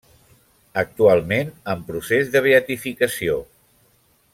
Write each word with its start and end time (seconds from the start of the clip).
Actualment 0.83 1.53
en 1.75 1.85
procés 1.91 2.33
de 2.37 2.43
beatificació. 2.49 3.41